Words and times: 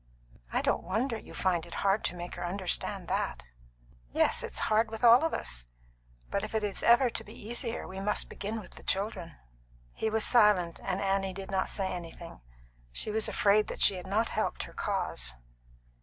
"I 0.51 0.63
don't 0.63 0.81
wonder 0.83 1.15
you 1.15 1.35
find 1.35 1.63
it 1.63 1.75
hard 1.85 2.03
to 2.05 2.15
make 2.15 2.33
her 2.33 2.43
understand 2.43 3.07
that." 3.07 3.43
"Yes, 4.09 4.41
it's 4.41 4.57
hard 4.65 4.89
with 4.89 5.03
all 5.03 5.23
of 5.23 5.31
us. 5.31 5.67
But 6.31 6.41
if 6.41 6.55
it 6.55 6.63
is 6.63 6.81
ever 6.81 7.11
to 7.11 7.23
be 7.23 7.35
easier 7.39 7.87
we 7.87 7.99
must 7.99 8.27
begin 8.27 8.59
with 8.59 8.71
the 8.71 8.83
children." 8.83 9.35
He 9.93 10.09
was 10.09 10.25
silent, 10.25 10.79
and 10.83 11.01
Annie 11.03 11.33
did 11.33 11.51
not 11.51 11.69
say 11.69 11.85
anything. 11.93 12.41
She 12.91 13.11
was 13.11 13.27
afraid 13.29 13.67
that 13.67 13.83
she 13.83 13.93
had 13.97 14.07
not 14.07 14.29
helped 14.29 14.63
her 14.63 14.73
cause. 14.73 15.35